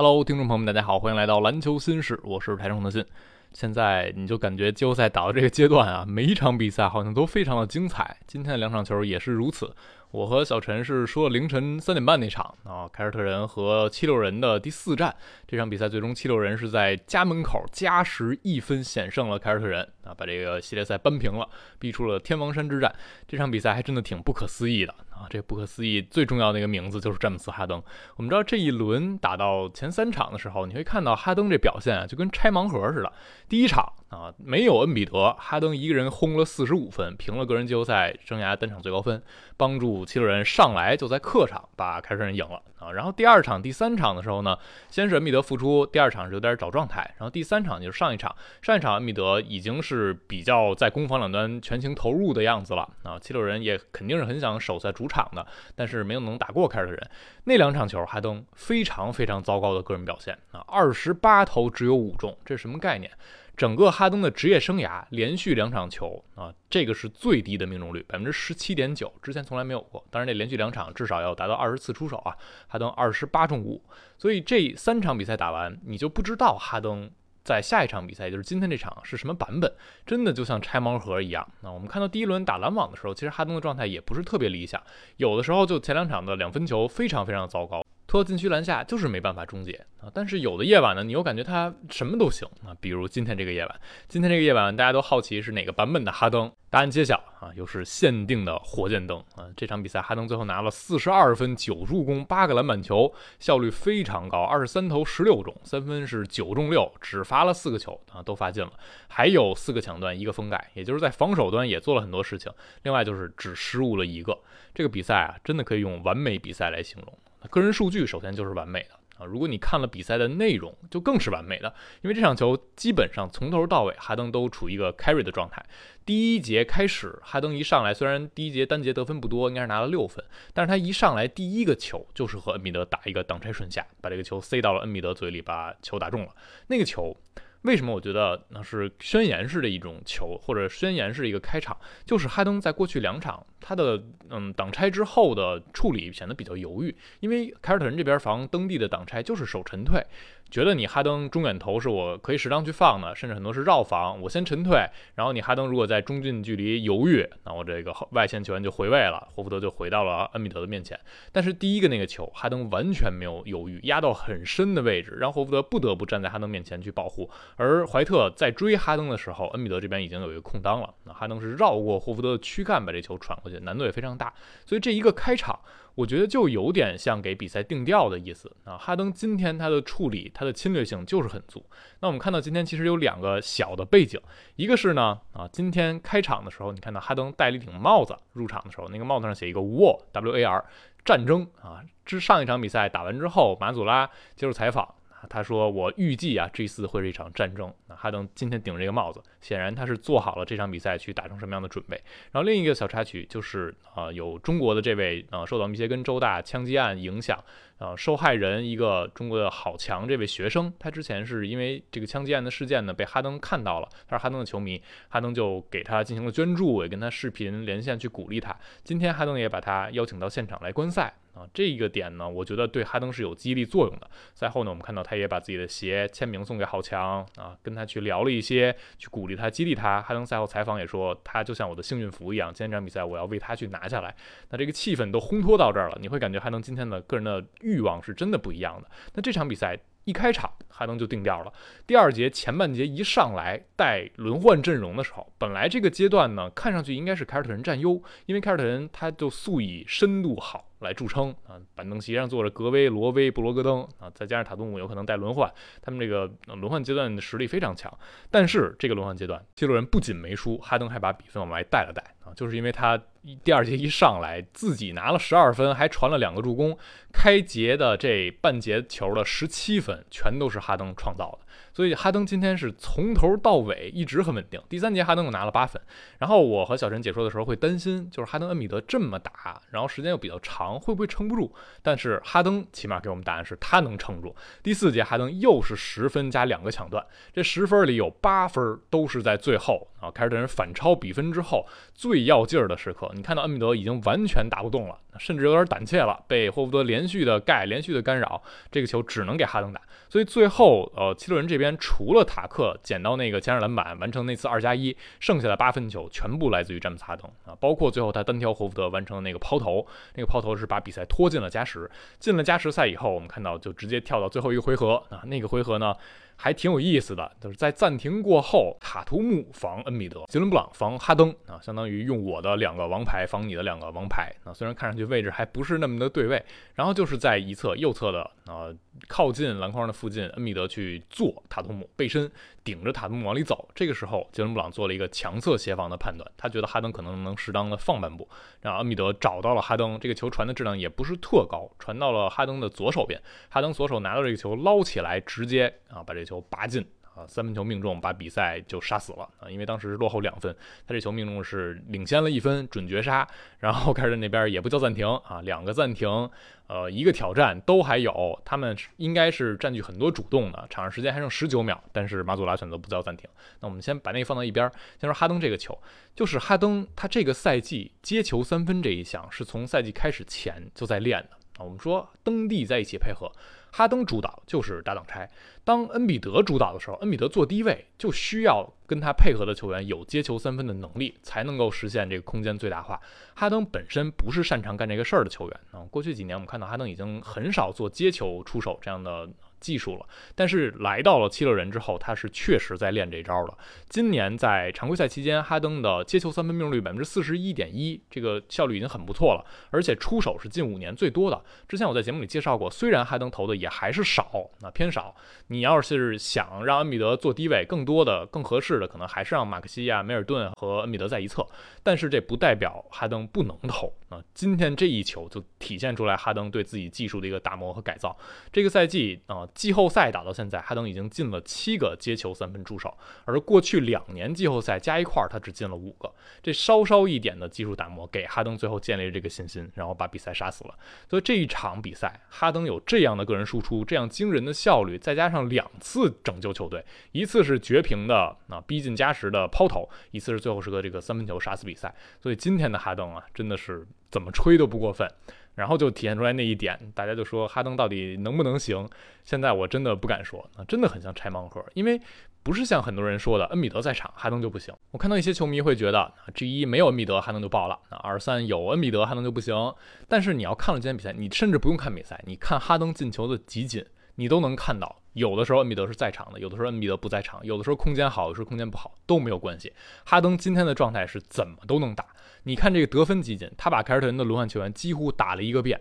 [0.00, 3.04] Hello，听众朋友们，大家好，欢迎来到篮球新事，我是台中的信。
[3.52, 8.16] 现在你就感觉季后赛打到这个阶段啊，每一场比赛好像都非常的精彩。
[8.26, 9.74] 今天的两场球也是如此。
[10.10, 15.14] 我和小陈是说凌晨三点半那场啊，凯尔特人和七六人的第四战。
[15.46, 21.46] 这场比赛最终七六人是在家门口加时一分险胜了凯尔特人啊，把这个系列赛扳平了，
[21.78, 22.94] 逼出了天王山之战。
[23.26, 25.26] 这场比赛还真的挺不可思议的啊！
[25.28, 27.82] 这不可思议最重要的一个名字就是詹姆斯哈登。
[28.16, 33.12] 我们知道这一轮打到前三场的时候，你会看到哈登这表现啊，就跟拆盲盒似的。
[33.48, 39.22] 第一场啊，没有恩比德，哈登一个人轰了四十五分，平了个人季后赛生涯单场最高分，
[39.56, 42.92] 帮助七六人上来就在客场把凯尔特人赢了啊。
[42.92, 44.56] 然后第二场、第三场的时候呢，
[44.88, 53.18] 先是恩比德复出，第二场是有点找状态，然后第三场就是上一场，上一场恩比德已经是比较在攻防两端全情投入的样子了啊。
[53.18, 57.10] 七六人也肯定是很想守在主场的，但是没有能打过凯尔特人。
[57.44, 63.10] 那两场球，哈登非常非常糟糕的个人表现啊，二十八投只有五中，这是什么概念？
[63.58, 70.06] 整个哈登的职业生涯连续两场球啊，这个是最低的命中率，百分之十七点九，之前从来没有过。
[70.12, 72.36] 当然，这连续两场至少要达到二十次出手啊，
[72.68, 73.82] 哈登二十八中五，
[74.16, 77.10] 所以这三场比赛打完，你就不知道哈登
[77.42, 79.74] 在下一场比赛，也就是今天这场是什么版本，
[80.06, 81.44] 真的就像拆盲盒一样。
[81.62, 84.80] 那我们看到第一轮打篮网的时候，其实哈登的状态也不是特别理想，
[85.16, 87.84] 有的时候就前两场的两分球非常非常糟糕。
[88.08, 90.10] 拖到禁区篮下就是没办法终结啊！
[90.14, 92.74] 但是有的夜晚呢，你又感觉他什么都行啊。
[92.80, 96.50] 比如今天这个夜晚，今天这个夜晚大家都好奇是哪个版本的哈登？
[96.70, 99.44] 答案揭晓啊，又是限定的火箭灯啊！
[99.54, 108.72] 这场比赛哈登最后拿了四十二分、九助攻、八个篮板球，效率非常高，二十三投十六中，三分是九中六，只罚了四个球啊，都罚进了，
[109.08, 112.50] 还有四个抢断，一个封盖，也就是在防守端也做了很多事情。
[112.84, 114.38] 另外就是只失误了一个，
[114.74, 117.12] 这个比赛啊，真的可以用完美比赛来形容。
[117.46, 121.72] 个人数据首先就是完美的啊，如果你看了比赛的内容，就更是完美的。
[122.02, 125.64] 因为这场球基本上从头到尾，哈登都处于一个 carry 的状态。
[126.04, 136.34] 第一节开始，哈登一上来，虽然第一节单节得分不多，应该是拿了六分，但是他一上来第一个球就是和恩比德打一个挡拆顺下，把这个球塞到了恩比德嘴里，把球打中了。
[136.68, 137.16] 那个球。
[137.62, 141.76] 为什么我觉得那是宣言式的一种球，或者宣言式一个开场？
[142.04, 150.02] 就是哈登在过去两场他的嗯挡拆之后的处理显得比较犹豫，因为凯尔特人这边防登地的挡拆就是守沉退。
[150.50, 160.98] 觉得你哈登中远投是我可以适当去放的，甚至很多是绕防，我先沉退，然后你哈登如果在中近距离犹豫，那我这个外线球员就回位了，霍福德就回到了恩比德的面前。
[161.32, 167.28] 但是第一个那个球，哈登完全没有犹豫，压到很深的位置，让霍福德不得不站在哈登面前去保护。
[167.56, 174.32] 而怀特在追哈登的时候，恩比德这边已经有一个空当了，那哈登是绕过霍福德的躯干把这球传过去，难度也非常大。
[174.64, 175.58] 所以这一个开场。
[175.98, 178.78] 我觉得就有点像给比赛定调的意思啊！
[178.78, 181.66] 哈登今天他的处理，他的侵略性就是很足。
[181.98, 184.20] 那我们看到今天其实有两个小的背景，
[184.54, 190.64] 一个是呢啊，今天开场的时候，你看到哈登戴了一顶帽子入场的时候，那个帽子上写一个 war w a r
[191.04, 191.82] 战争啊。
[192.04, 194.94] 之上一场比赛打完之后，马祖拉接受采访。
[195.28, 197.72] 他说：“我预计啊这次会是一场战争。
[197.86, 201.96] 那哈登今天顶着这个帽子，显然他是做好了这场比赛去打成什么样的准备。
[202.32, 207.42] 然后另一个小插曲就是，啊，有中国的这位啊，受到密歇根州大枪击案影响。”
[207.78, 218.52] 呃，受害人一个中国的好强这位学生，他之前是因为这个枪击案的事件呢，被哈登看到了，他是哈登的球迷，哈登就给他进行了捐助，也跟他视频连线去鼓励他。
[218.82, 224.10] 今天哈登也把他邀请到现场来观赛啊，这一个点呢，我觉得对哈登是有激励作用的。
[224.34, 230.02] 赛后呢，我们看到他也把自己的鞋签名送给好强啊，跟他去聊了一些，去鼓励他、激励他。
[230.02, 234.14] 哈登赛后采访也说，他就像我的幸运符一样，今天这场比赛我要为他去拿下来。
[234.50, 237.44] 那这个气氛都烘托到这儿了，你会感觉哈登今天的个人的。
[237.60, 238.88] 欲望是真的不一样的。
[239.14, 241.52] 那这场比赛一开场，哈登就定调了。
[241.86, 250.70] 第二节前半节一上来带轮换阵容的时候，本来这个阶段呢，看上去应该是凯尔特人占优，因为凯尔特人他就素以深度好。
[250.80, 251.56] 来著称啊！
[251.74, 257.90] 板凳席上坐着格威、罗威、布罗格登啊，再加上塔图姆有可能带轮换，他们这个轮换阶段的实力非常强。
[258.30, 262.32] 但是这个轮换阶段，七六人不仅没输，哈登还把比分往外带了带啊！
[262.36, 263.00] 就是因为他
[263.42, 266.78] 第二节一上来自己拿了十二分，还传了两个助攻，
[267.12, 270.58] 开节的这半节球的十七分全都是。
[270.58, 271.46] 哈登创造的。
[271.78, 274.60] 所以哈登今天是从头到尾一直很稳定。
[274.68, 275.80] 第三节哈登又拿了八分。
[276.18, 281.52] 然后我和小陈解说的时候会担心，就是哈登恩比德这么打，然后时间又比较长，会不会撑不住？
[281.80, 284.34] 但是哈登起码给我们答案是他能撑住。
[284.60, 291.64] 第四节哈登又是十分加两个抢断，这十分里有八分都是在最后啊，凯尔特人反超比分之后
[291.94, 293.08] 最要劲儿的时刻。
[293.14, 298.42] 你看到恩比德已经完全打不动了，甚至有点胆怯了，被霍福德连续的盖、连续的干扰，
[298.72, 299.80] 这个球只能给哈登打。
[300.10, 311.90] 所以最后，呃，七六人这边除了塔克捡到那个前场篮板，完成那次二加一，剩下的八分球全部来自于詹姆斯哈登啊，包括最后他单挑霍福德完成的那个抛投，那个抛投是把比赛拖进了加时。
[312.18, 315.94] 进了加时赛以后，我们看到就直接跳到最后一个回合啊，那个回合呢？
[316.40, 324.54] 还挺有意思的，就是在暂停过后，塔图姆防恩比德，杰伦布朗防哈登啊，相当于用我的两个王牌防你的两个王牌啊。
[324.54, 326.40] 虽然看上去位置还不是那么的对位，
[326.76, 328.72] 然后就是在一侧右侧的啊
[329.08, 332.30] 靠近篮筐的附近，恩比德去做塔图姆背身
[332.68, 333.68] 顶着塔图姆往里走。
[333.74, 338.28] 这个时候，杰伦布朗做了一个强侧协防的判断，他觉得哈登可能能适当的放半步，
[338.60, 339.98] 让恩比德找到了哈登。
[339.98, 343.20] 这个球传的质量也不是特高，传到了哈登的左手边，
[343.50, 346.28] 哈登左手拿到这个球捞起来，直接啊把这。
[346.28, 349.48] 球拔进啊，三分球命中，把比赛就杀死了啊！
[349.48, 350.54] 因为当时落后两分，
[350.86, 353.26] 他这球命中是领先了一分，准绝杀。
[353.60, 356.28] 然后 开始那边也不叫暂停啊，两个暂停，
[356.68, 363.28] 呃，一个挑战都还有，他们应该是占据很多主动的，场上时间还剩十九秒，但是马祖拉选择不叫暂停。
[363.60, 364.70] 那我们先把那个放到一边，
[365.00, 365.76] 先说哈登这个球，
[366.14, 371.64] 就是哈登他这个赛季接球三分这一项是从赛季开始前就在练的啊。
[371.64, 373.32] 我们说登地在一起配合。
[373.70, 375.30] 哈登主导就是搭档拆，
[375.64, 383.00] 当恩比德主导的时候，恩比德做低位就需要跟他配合的球员有接球三分的能力，才能够实现这个空间最大化。
[383.34, 389.28] 哈登本身不是擅长干这个事儿的球员啊，过去几年我们看到哈登已经很少做接球出手这样的。
[389.60, 393.58] 技术了，但是来到了七六人之后，他是确实在练这招了。
[393.88, 401.42] 今年在常规赛期间，哈登的接球三分命中率百分之四十一点一，这个效率已经很不错了，而且出手是近五年最多的。
[401.66, 405.14] 之前我在节目里介绍过，虽然哈登投的也还是少，那偏少。
[405.48, 411.44] 你要是想让恩比德做低位，更多的、更合适的，可能还是让马克西亚、梅尔顿和恩比德在一侧。
[411.82, 414.22] 但是这不代表哈登不能投啊！
[414.34, 418.16] 今天这一球就体现出来哈登对自己技术的一个打磨和改造。
[418.52, 419.47] 这个赛季啊。
[419.54, 426.12] 季后赛打到现在，哈登已经进了七个接球三分助手，而过去两年季后赛加一块儿，他只进了五个。
[426.42, 430.74] 这稍稍一点的技术打磨，给哈登最后建立了这个信心，然后把比赛杀死了。
[431.08, 441.94] 所以这一场比赛，哈登有这样的个人输出，这样惊人的效率，再加上两次拯救球队，一次是绝平的啊逼近加时的抛投，一次是最后时刻这个三分球杀死比赛。
[442.20, 445.08] 所以今天的哈登啊，真的是怎么吹都不过分。
[445.58, 448.88] 然后就体现出来那一点，大家就说哈登到底能不能行？
[449.24, 452.00] 现在我真的不敢说，那，真的很像拆盲盒，因为
[452.44, 454.72] 不是像很多人说的，恩比德在场，哈登就不行。
[454.92, 459.74] 我看到一些球迷会觉得，G 一没有恩比德，哈登就爆了；那二三有恩比德，哈登就不行。
[460.06, 463.84] 但是你要看了今天比赛，你甚至不用看比赛，你看哈登进球的集锦，
[464.18, 469.72] 你都能看到，有的时候恩比德是在场的，有的时候恩比德不在场，有的时候空间好，有时候空间不好都没有关系。
[470.04, 472.04] 哈登今天的状态是怎么都能打。
[472.42, 475.80] 你看这个得分集锦，他把凯尔特人的轮换球员几乎打了一个遍。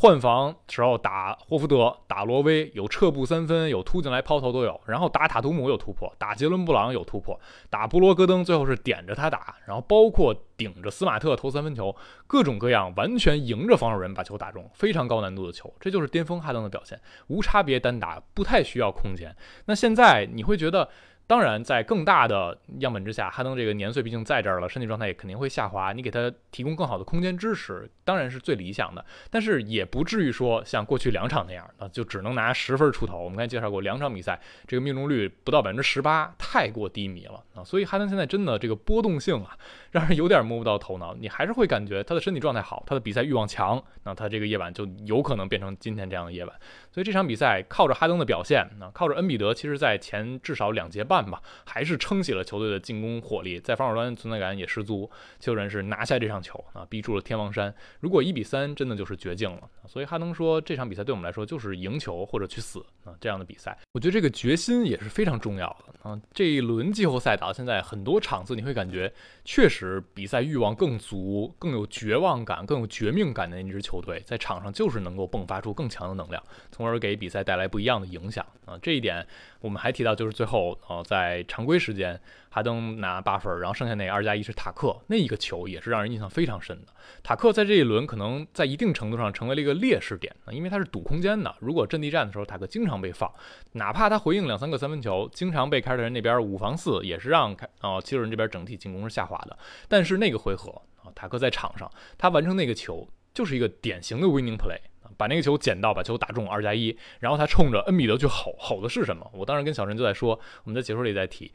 [0.00, 4.80] 换防时候打霍福德、打罗威，有撤步三分，有突进来抛投都有。
[4.86, 7.36] 然后打塔图姆有突破，打杰伦布朗有突破，
[7.68, 11.96] 打布罗戈登最后是点着他打，然后包括顶着斯马特投三分球，
[12.28, 19.34] 各种各样完全迎着防守人把球打中，非常高难度的球，这就是巅峰哈登的表现，无差别单打，不太需要空间。
[19.64, 20.88] 那现在你会觉得？
[21.28, 25.92] 当然，在更大的样本之下，哈登这个年岁毕竟在这儿了，身体状态也肯定会下滑。
[25.92, 29.04] 你给他提供更好的空间支持，当然是最理想的。
[29.30, 33.18] 但是也不至于说像过去两场那样，啊，就只能拿十分出头。
[33.18, 37.62] 我们刚才介绍过两场比赛，这个命中率不到百分之十八，太过低迷了啊。
[37.62, 39.54] 所以哈登现在真的这个波动性啊，
[39.90, 41.14] 让人有点摸不到头脑。
[41.14, 46.56] 你还是会感觉他的身体状态好，他的比赛欲望强，那他这个夜晚就有可能变成今天这样的夜晚。
[46.98, 51.28] 所以这场比赛靠着哈登的表现，啊靠着恩比德，其实在前至少两节半。
[51.28, 55.08] 吧，还是撑起了球队的进攻火力，在防守端存在感也十足。
[55.38, 57.72] 球人是拿下这场球啊，逼住了天王山。
[58.00, 59.62] 如果一比三，真的就是绝境了。
[59.86, 63.78] 所以哈登说，这场比赛对我们来说就是赢球或者去死啊这样的比赛。
[63.92, 65.94] 我觉得这个决心也是非常重要的。
[66.04, 66.20] 嗯。
[66.32, 69.12] 这一轮季后赛打到现在，很多场次你会感觉
[69.44, 78.78] 确实比赛欲望更足、更有绝望感、更有绝命感的那支球队，在场上就是能够迸发出更强的能量，从而给比赛带来不一样的影响啊。
[78.82, 79.26] 这一点
[79.60, 82.20] 我们还提到，就是最后啊，在常规时间。
[82.50, 86.92] 哈登拿八分，然后剩下那个二加一是塔克，那一个球也是让人印象非常深的。
[87.22, 91.54] 塔克在这一轮可能在一定程度上成为了一个劣势点因为他是堵空间的。
[91.60, 93.30] 如果阵地战的时候，塔克经常被放，
[93.72, 99.56] 哪怕他回应两三个三分球，经常被凯尔特人那边五防四，也是让凯啊七六人这边整体进攻是下滑的。
[99.86, 100.70] 但是那个回合
[101.02, 104.80] 啊，塔克在场上，他完成那个球就是一个典型的 winning play，
[105.18, 109.30] 把那个球捡到，把球打中二加一，然后他冲着恩比德去吼，吼的是什么？
[109.34, 111.52] 我当时跟小陈就在说，我们在解说里在提。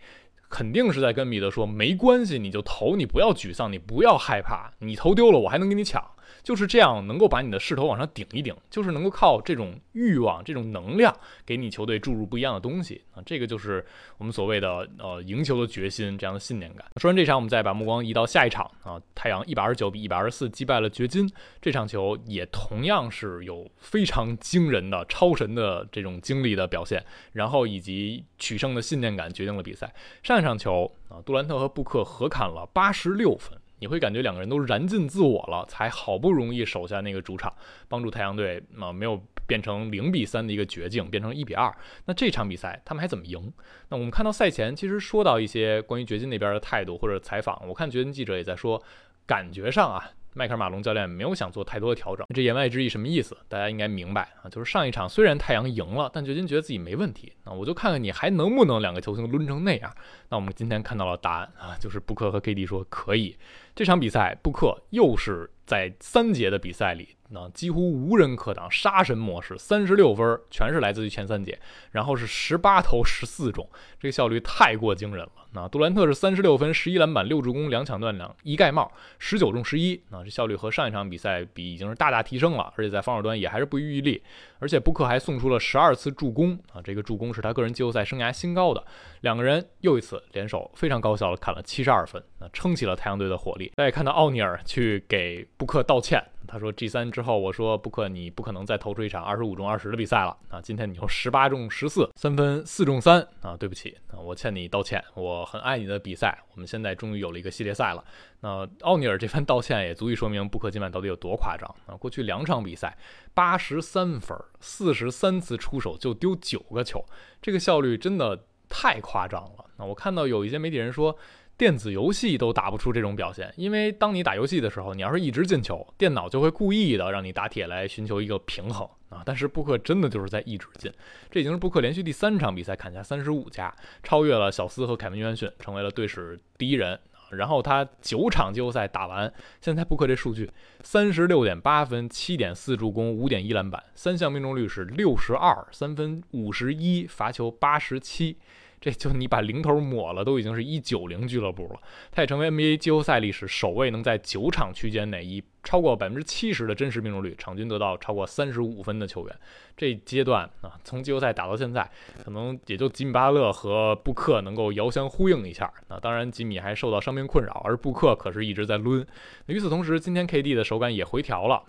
[0.50, 6.12] 肯定是在跟米德说，没关系，你就投，你不要沮丧，你不要害怕，你投丢了，我还能给你抢。
[6.43, 13.23] 就是这样，能够把你的势头往上顶一顶，就是能够靠这种欲望、这种能量，给你球队注入不一样的东西啊！
[13.25, 13.85] 这个就是
[14.17, 16.85] 我们所谓的呃赢球的决心，这样的信念感。
[16.97, 21.31] 说完这场，我们再把目光移到下一场啊，太阳一百二十九比一百二十四击败了掘金，
[21.62, 29.93] 这场球也同样是有非常惊人的、超神的这种经历的表现，然后以及取胜的信念感决定了比赛。
[30.21, 33.57] 上一场球啊，杜兰特和布克合砍了八十六分。
[33.83, 37.53] 你会感觉两个人都燃尽自我了，才好不容易守下那个主场，
[37.89, 41.69] 帮助太阳队啊没有变成零比三的一个绝境，变成一比二。
[42.05, 43.51] 那这场比赛他们还怎么赢？
[43.89, 48.81] 那我们看到赛前其实说到一些关于掘金那边的态度或者采访，我看掘金记者也在说，
[49.27, 50.11] 感觉上啊。
[50.33, 53.37] 迈克尔·马龙教练没有想做太多的调整，这言外之意什么意思？
[53.47, 57.33] 大家应该明白啊，就是上一场虽然太阳赢了，但掘金觉得自己没问题。
[57.45, 59.93] 那我就看看你还能不能两个球星抡成那样。
[60.29, 63.37] 那我们今天看到了答案啊，就是布克和 KD 说可以。
[63.75, 67.15] 这场比赛，布克又是在三节的比赛里。
[67.29, 71.59] 那几乎无人可挡，杀神模式，三十六分全是来自于前三节，
[71.89, 73.67] 然后是十八投十四中，
[73.99, 75.42] 这个效率太过惊人了。
[75.53, 80.01] 那杜兰特是三十六分，十一篮板，六助攻，两抢断，两一盖帽，十九中十一。
[80.10, 84.22] 那这效率和上一场比赛比已经是大大提升了，而且在防守端也还是不遗余力。
[84.60, 88.83] 而且布克还送出了十二次助攻啊，这个助攻是他个人季后赛生涯新高的。
[89.22, 93.72] 两个人又一次联手，非常高效的砍了七十二分，那撑起了太阳队的火力。
[93.75, 96.24] 大家看到奥尼尔去给布克道歉。
[96.45, 100.62] 他说 G 三之后，我说布克，你不可能再投出一场二十五中二十的比赛了啊！
[100.62, 103.55] 今天你又十八中十四，三分四中三啊！
[103.57, 105.01] 对不起啊，我欠你道歉。
[105.15, 108.03] 我很爱你的比赛，我们现在终于有了一个系列赛了。
[108.41, 111.95] 那奥尼尔这番道歉也足以说明布克今晚到底有多夸张啊！
[111.95, 112.97] 过去两场比赛，
[113.33, 117.03] 八十三分，四十三次出手就丢九个球，
[117.41, 119.65] 这个效率真的太夸张了。
[119.77, 121.17] 那我看到有一些媒体人说。
[121.57, 129.22] 电子游戏都打不出这种表现，因为当你打游戏的时候，你要是一直进球，电脑就会故意的让你打铁来寻求一个平衡啊。
[129.25, 130.91] 但是布克真的就是在一直进，
[131.29, 137.00] 这已经是布克连续第三场比赛砍下三十五加，超越了小斯和凯文约翰逊，成为了队史第一人。
[137.31, 140.51] 然后他九场季后赛打完，现在布克这数据：
[140.83, 148.38] 三十六点八分，七点四助攻，五点一篮板，三项命中率是六十二，三分五十一，罚球八十七。
[148.83, 151.79] 这就你把零头抹了，都已经是一九零俱乐部了。
[152.11, 159.39] 他也成为 NBA 季后赛历史首位能在九场区间内以超过百分之七十的真实命中率，场均得到超过三十五分的球员。
[159.77, 161.89] 这阶段啊，从季后赛打到现在，
[162.25, 165.73] 可能也就吉米巴勒和布克能够遥相呼应一下。
[165.87, 169.07] 那当然，吉米还受到伤病困扰，而布克可是一直在抡。
[169.45, 171.63] 与此同时，今天 KD 的手感也回调了。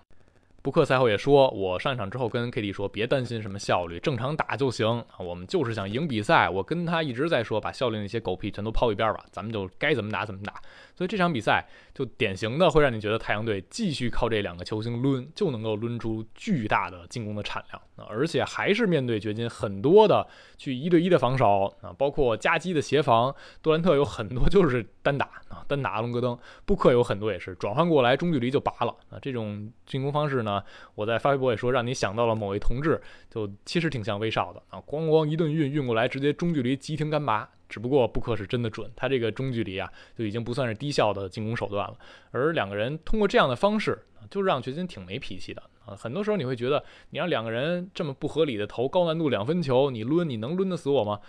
[0.65, 5.05] 布克赛后也说，我上场之后跟 KD 说，别担心什么效率，正常打就行。
[5.19, 6.49] 我们就是想赢比赛。
[6.49, 10.55] 我跟他一直在说，把效率那些狗屁全都抛一边吧，咱们就该怎么打怎么打。
[10.95, 17.81] 所以这场比赛就典型的会让你觉得太阳队继续靠这两个球星抡就能够抡出巨大的进攻的产量。
[17.95, 28.93] 啊，而且还是面对掘金很多的去一对一的防守啊，包括夹击的协防，杜兰特有很多就是单打啊，单打阿隆戈登，布克有很多也是转换过来中距离就拔了。
[29.09, 30.61] 啊，这种进攻方式呢，
[30.95, 34.61] 我在发微博也说让你想到了某位同志，就其实挺像威少的。
[34.69, 37.49] 啊，咣咣一顿运运过来，直接中距离急停干拔。
[37.67, 41.97] 只不过布克是真的准，他这个中距离啊，就已经不算是低效的进攻手段了。
[42.31, 43.97] 而两个人通过这样的方式，
[44.29, 45.95] 就让掘金挺没脾气的啊。
[45.95, 51.19] 很多时候你会觉得，你让两个人这么不合理的投高难度两分球，你抡你能抡得死我吗？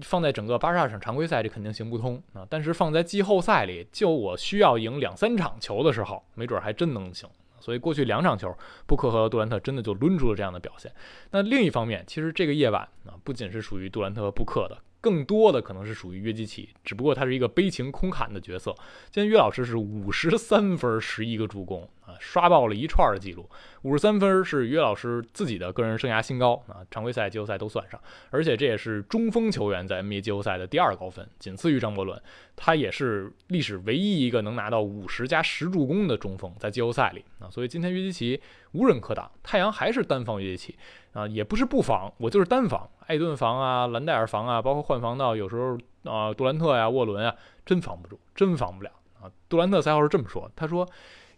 [0.00, 2.46] 放在整个八十二场常规赛，这肯定行不通啊。
[2.48, 7.28] 但是放在季后赛里，就我需要赢两三场球的时候，没准还真能行。
[7.60, 8.54] 所以过去两场球，
[8.86, 10.90] 布克和杜兰特真的就抡出了这样的表现。
[11.30, 14.78] 那另一方面，其实这个夜晚啊，不仅是属于杜兰特和布克的。
[15.04, 18.74] 更多的可能是属于约基奇，只不过他是一个悲情空砍的角色。
[19.10, 21.86] 今天约老师是五十三分，十一个助攻。
[22.06, 23.48] 啊，刷爆了一串的记录，
[23.80, 32.20] 五十三分是约老师自己的个人生涯新高啊，常规赛、季后赛都算上，而且这也是中锋球员在 NBA 季后赛的第二高分，仅次于张伯伦。
[32.56, 38.38] 他也是历史唯一一个能拿到五十加十助攻的中锋，在季后赛里啊，所以今天约基奇
[38.74, 40.78] 无人可挡，太阳还是单防约基奇
[41.14, 48.90] 啊，也不是不防，我就是单防，艾顿防啊，兰戴尔防啊，包括换防到有时候啊，杜兰特呀、沃伦啊，真防不住，真防不了
[49.22, 49.32] 啊。
[49.48, 50.86] 杜兰特赛后是这么说，他说。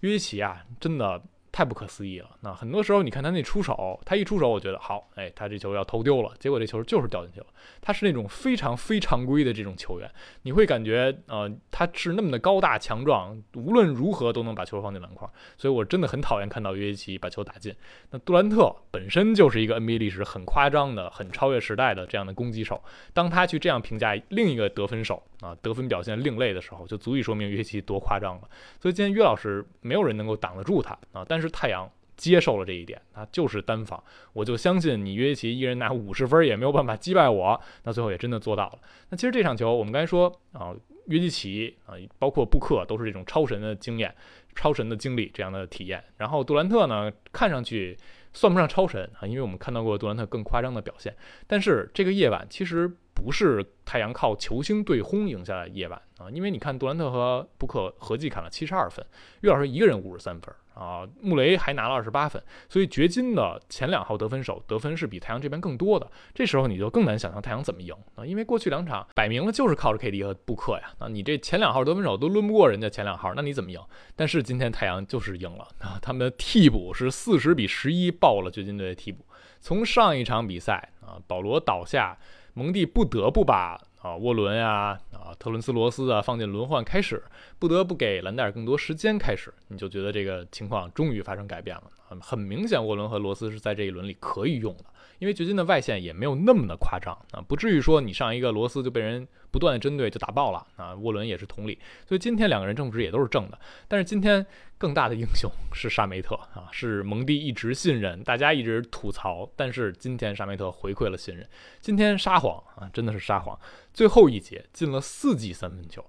[0.00, 1.22] 约基奇啊，真的。
[1.56, 2.28] 太不可思议了！
[2.42, 7.46] 那很多时候，你看他那出手，他一出手，我觉得好，哎，他这球要投丢了，结果这球就是掉进去了。
[7.80, 10.10] 他是那种非常非常规的这种球员，
[10.42, 15.30] 你会感觉，呃，他是那么的高大强壮，无论如何都能把球放进篮筐。
[15.56, 17.74] 所以我真的很讨厌看到约基奇把球打进。
[18.10, 22.84] 那杜兰特本身就是一个 NBA 历史很夸张的、很超越时代的这样的攻击手，
[23.14, 28.42] 当他去这样评价另一个得分手啊，得分表现另类的时候，就足以说明约基奇多夸张了。
[28.78, 31.45] 所以今天约老师没有人能够挡得住他啊，但是。
[31.50, 37.60] 太阳接受了这一点，他就是单防，我就相信你约基奇一人拿五十分也没有办法击败我。
[37.84, 38.78] 那最后也真的做到了。
[39.10, 40.74] 那其实这场球我们刚才说啊，
[41.06, 44.14] 约基奇啊，包括布克都是这种超神的经验、
[44.54, 46.02] 超神的经历这样的体验。
[46.16, 47.96] 然后杜兰特呢，看上去
[48.32, 51.14] 算不上超神啊，因为我们看到过杜兰特更夸张的表现。
[51.46, 59.04] 但是这个夜晚其实不是太阳靠球星对轰赢下的夜晚啊，因为你看杜兰特和布克合计砍了七十二分，
[59.40, 60.54] 约老师一个人五十三分。
[60.76, 66.06] 啊，穆雷还拿了二十八分，所以掘金的前两号得分手得分是比太阳这边更多的。
[66.34, 70.92] 这时候你就更难想象太阳怎么赢啊，因为过去两场摆明了就是靠着 KD 和布克呀。
[71.00, 73.80] 那你这前两号得分手都抡不过人家前两号，那你怎么赢？
[74.14, 79.24] 但是今天太阳就是赢了啊，他们的替补是四十比十一爆了掘金队的替补。
[79.62, 82.18] 从上一场比赛啊，保罗倒下，
[82.56, 83.78] 蒙蒂不得不把。
[84.00, 87.20] 啊，沃伦呀，啊，特伦斯罗斯啊，放进轮换开始，
[87.58, 91.82] 不得不给兰戴尔更多时间开始，你就觉得这个情况终于发生改变了。
[92.08, 94.84] 很很明显，沃伦和罗斯是在这一轮里可以用的，
[95.18, 100.94] 因为掘金的外线也没有那么的夸张啊，不至于说你上一个罗斯就被人不断的针对就打爆了啊。
[100.94, 103.58] 沃伦也是同理，所以今天两个人正值也都是正的，
[103.88, 104.46] 但是今天。
[104.78, 111.48] 更大的英雄 是沙梅特啊，是蒙蒂一直信任，大家一直吐槽，但是今天沙梅特回馈了信任，
[111.80, 113.58] 今天撒谎啊，真的是撒谎，
[113.94, 116.04] 最后一节进了四记三分球。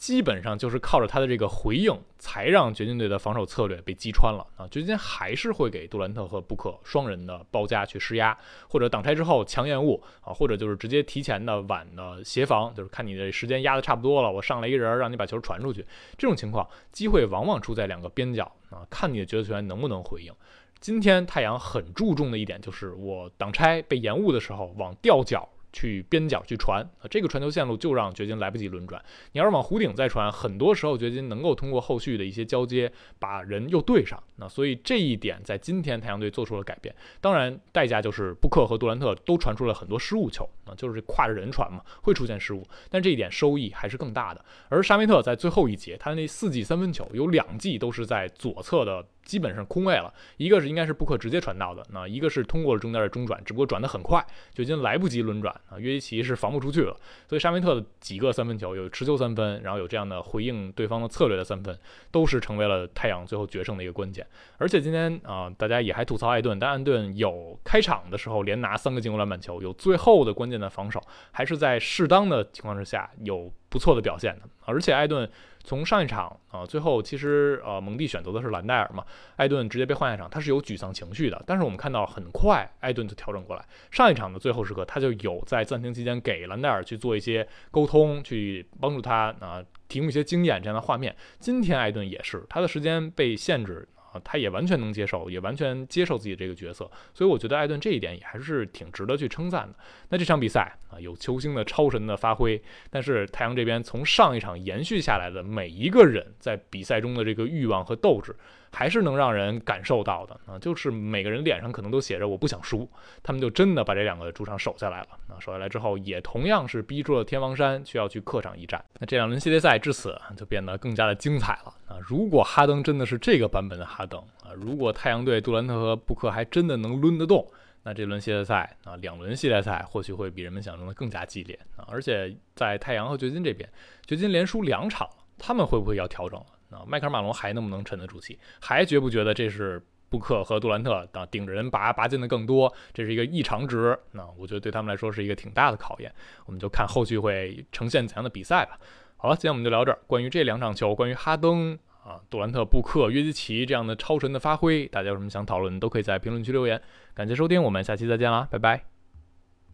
[0.00, 4.66] 基本上就是靠着他的这个回应，才让掘金队的防守策略被击穿了啊！
[4.68, 8.34] 掘金还是会给杜兰特和布克双人的包夹去施压，
[8.66, 15.84] 或者挡拆之后强延误啊，或者就是直接提前的晚的协防，就是看你的时间压的差不多了，我上来一人让你把球传出去。
[16.16, 20.32] 这种情况机会往往出在两个边角啊，看你的角色球员能不能回应。
[20.80, 25.46] 今天太阳很注重的一点就是我挡拆被延误的时候往吊脚。
[25.72, 29.02] 去边角去传啊，这个传球线路就让掘金来不及轮转。
[29.32, 34.22] 你要是往弧顶再传，很多时候掘金能够通过后续的一些交接把人又对上。
[34.36, 36.94] 那所以这一点在今天太阳队做出了改变。
[37.20, 42.66] 当然代价就是布克和杜兰特都传出了很多失误球啊，就是跨着人传嘛，会出现失误。
[42.88, 44.44] 但这一点收益还是更大的。
[44.68, 49.04] 而沙梅特在最后一节，他那四记三分球有两记都是在左侧的。
[49.24, 56.96] 基本上空位了，一个是应该是布克直接传到的，那一个是通过了中间的中转，只不过转得很快，就已经来不及轮转啊，约基奇是防不出去了，
[57.28, 61.78] 所以沙梅特的几个三分球有持球三分，然后有这样的回应对方的策略的三分，
[62.10, 64.26] 都是成为了太阳最后决胜的一个关键。
[64.58, 75.30] 而且今天啊，大家也还吐槽艾顿，但艾顿有开场的时候连拿三个进攻篮板球，有最后的关键的防守，还是在适当的情况之下有不错的表现的，而且艾顿。
[75.62, 79.04] 从上一场啊，最后其实呃蒙蒂选择的是兰戴尔嘛，
[79.36, 81.42] 艾顿直接被换下场，他是有沮丧情绪的。
[81.46, 91.14] 但是我们看到很快艾顿就调整过来，上一场的最后时刻他就有在暂停期间给兰戴尔去做一些沟通，去帮助他啊提供一些经验这样的画面。
[91.38, 93.88] 今天艾顿也是，他的时间被限制。
[94.12, 99.74] 啊，他也完全能接受，也完全接受自己这个角色，所以我觉得艾顿这一点也还是挺值得去称赞的。
[100.08, 108.34] 那这场比赛啊，有球星的超神的发挥，但是太阳这边从上一场延续下来的每一个人在比赛中的这个欲望和斗志。
[108.72, 112.88] 还是能让人感受到的啊，就是每个人脸上可能都写着我不想输，
[113.22, 118.82] 他们就真的把这两个主场守下来了啊，守下来之后也同样是逼出了天王山，需要去客场一战。
[118.98, 121.98] 那这两轮系列赛至此就变得更加的精彩了啊！
[122.00, 127.46] 如果哈登真的是这个版本的哈登啊，如果太阳队杜兰特和布克还真的能抡得动，
[127.82, 131.84] 那这轮系列赛啊，两轮系列赛或许会比人们想中的更加激烈啊！
[131.88, 133.68] 而且在太阳和掘金这边，
[134.06, 136.46] 掘金连输两场，他们会不会要调整了？
[136.70, 138.38] 啊，迈克尔马龙还能不能沉得住气？
[138.60, 143.98] 还觉不觉得这是布克和杜兰特啊顶着人拔拔进的更多，这是一个异常值。
[144.12, 146.12] 那我觉得对他们来说是一个挺大的考验。
[146.46, 148.78] 我们就看后续会呈现怎样的比赛吧。
[149.16, 149.98] 好了，今天我们就聊这儿。
[150.06, 156.80] 关于这两场球，关于哈登啊、杜兰特、布克、约基奇这样的超神的发挥，大家有什么想讨论，都可以在评论区留言。
[157.14, 158.99] 感谢收听，我们下期再见啦，拜拜。